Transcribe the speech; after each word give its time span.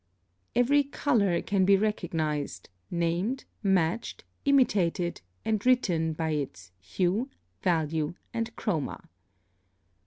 ]+Every 0.55 0.81
color 0.83 1.43
can 1.43 1.63
be 1.63 1.77
recognized, 1.77 2.69
named, 2.89 3.45
matched, 3.61 4.23
imitated, 4.45 5.21
and 5.45 5.63
written 5.63 6.13
by 6.13 6.31
its 6.31 6.71
HUE, 6.79 7.29
VALUE, 7.61 8.15
and 8.33 8.55
CHROMA. 8.55 9.07